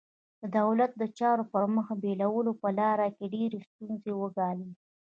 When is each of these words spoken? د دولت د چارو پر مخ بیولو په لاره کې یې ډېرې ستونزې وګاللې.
د 0.41 0.43
دولت 0.57 0.91
د 0.97 1.03
چارو 1.19 1.43
پر 1.51 1.63
مخ 1.75 1.87
بیولو 2.03 2.51
په 2.61 2.69
لاره 2.79 3.07
کې 3.15 3.25
یې 3.25 3.31
ډېرې 3.33 3.59
ستونزې 3.69 4.11
وګاللې. 4.21 4.71